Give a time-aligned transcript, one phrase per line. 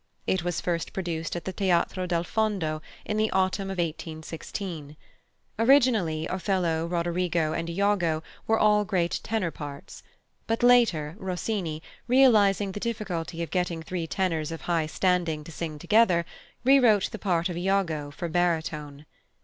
[0.25, 4.97] It was first produced at the Teatro del Fondo in the autumn of 1816.
[5.59, 10.01] Originally Othello, Roderigo, and Iago were all great tenor parts;
[10.47, 15.77] but later, Rossini, realising the difficulty of getting three tenors of high standing to sing
[15.77, 16.25] together,
[16.63, 19.05] rewrote the part of Iago for baritone.